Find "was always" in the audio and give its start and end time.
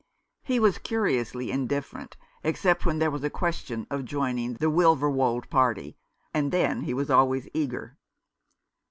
6.95-7.47